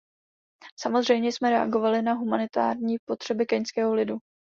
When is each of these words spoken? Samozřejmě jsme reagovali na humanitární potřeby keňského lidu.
Samozřejmě 0.79 1.31
jsme 1.31 1.49
reagovali 1.49 2.01
na 2.01 2.13
humanitární 2.13 2.97
potřeby 3.07 3.45
keňského 3.45 3.93
lidu. 3.93 4.17